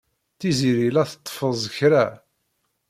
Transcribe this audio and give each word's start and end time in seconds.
Tiziri 0.39 0.89
la 0.95 1.03
tetteffeẓ 1.11 1.61
kra. 1.75 2.05